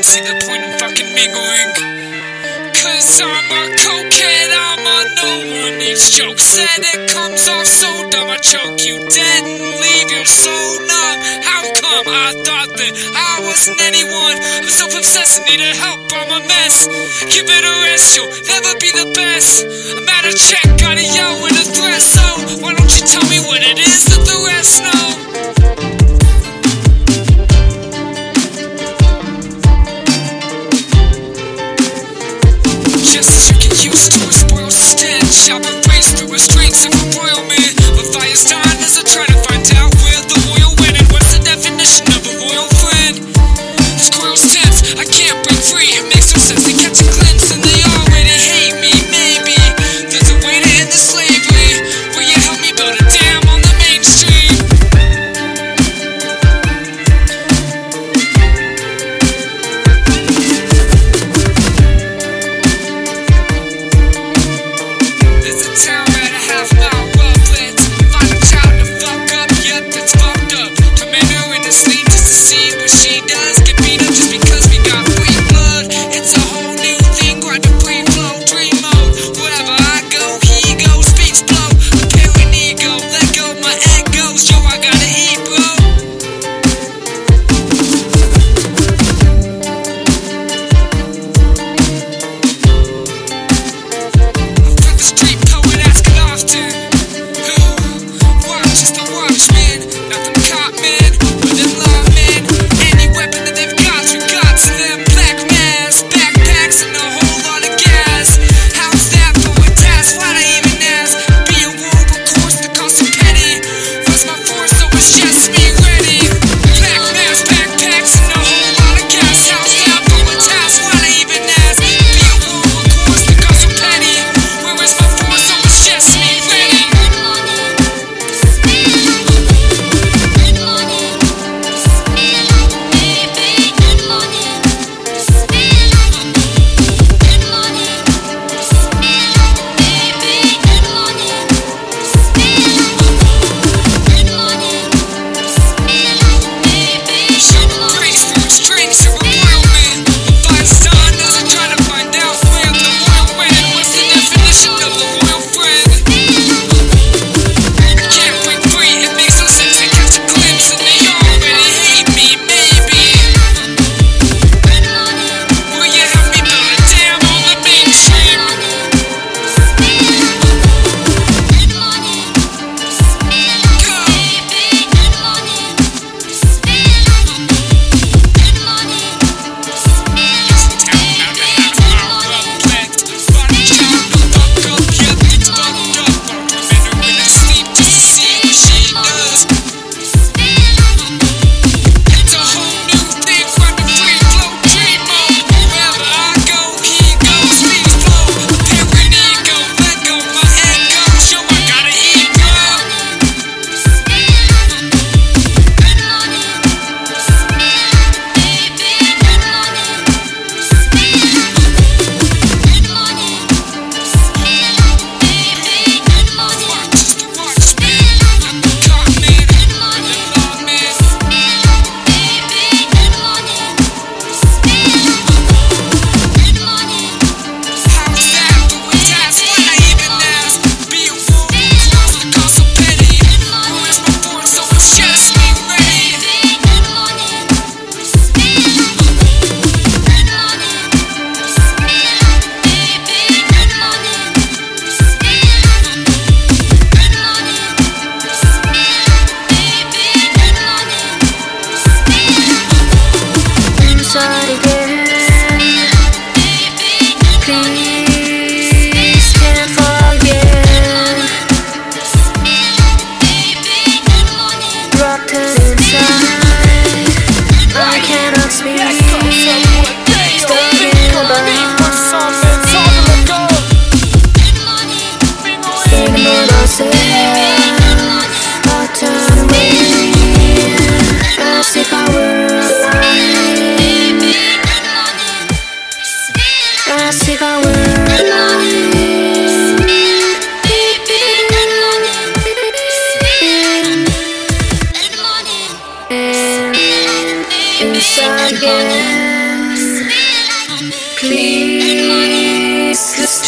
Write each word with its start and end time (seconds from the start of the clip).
See 0.00 0.24
the 0.24 0.32
point 0.48 0.64
and 0.64 0.80
fucking 0.80 1.12
mingling. 1.12 1.70
Cause 2.72 3.20
I'm 3.20 3.52
a 3.52 3.62
cokehead, 3.76 4.48
I'm 4.48 4.80
a 4.80 4.98
no 5.20 5.28
one. 5.60 5.76
needs 5.76 6.08
joke 6.08 6.40
said 6.40 6.80
it 6.80 7.12
comes 7.12 7.46
off 7.46 7.66
so 7.68 8.08
dumb. 8.08 8.32
I 8.32 8.38
choke 8.40 8.80
you 8.80 8.96
dead 8.96 9.44
and 9.44 9.60
leave 9.60 10.08
your 10.10 10.24
soul 10.24 10.80
numb. 10.88 11.18
How 11.44 11.62
come 11.84 12.08
I 12.08 12.32
thought 12.32 12.72
that 12.80 12.92
I 13.12 13.44
wasn't 13.44 13.76
anyone? 13.84 14.40
I'm 14.64 14.72
so 14.72 14.88
obsessed, 14.88 15.36
I 15.36 15.52
need 15.52 15.60
a 15.60 15.76
help, 15.76 16.00
I'm 16.16 16.32
a 16.32 16.40
mess. 16.48 16.88
Give 17.28 17.44
it 17.44 17.64
a 17.68 17.74
rest, 17.84 18.16
you'll 18.16 18.32
never 18.48 18.72
be 18.80 18.88
the 18.96 19.12
best. 19.12 19.68
I'm 19.68 20.08
out 20.08 20.24
of 20.24 20.34
check, 20.34 20.64
got 20.80 20.96
a 20.96 21.04
yo 21.04 21.44
and 21.44 21.60
a 21.60 21.66
threat, 21.76 22.00
so 22.00 22.24
why 22.64 22.72
don't 22.72 22.88
you 22.88 23.04
tell 23.04 23.28
me 23.28 23.36
what 23.44 23.60
it 23.60 23.76
is 23.76 24.08
that 24.08 24.24
the 24.24 24.38
rest 24.48 24.80
know? 24.80 25.49
Just 33.10 33.50
like 33.50 33.66
it 33.66 33.84
used 33.84 34.12
to, 34.12 34.28
a 34.28 34.32
spoiled 34.32 34.70
stench 34.70 35.50
I 35.50 35.58
would 35.58 35.82
through 36.14 36.28
the 36.28 36.38
streets 36.38 36.86
of 36.86 36.94
a 36.94 37.18
royal 37.18 37.42
man. 37.42 37.74
With 37.98 38.14
fires 38.14 38.44
dying 38.44 38.69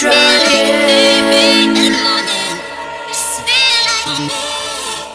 again. 0.05 1.12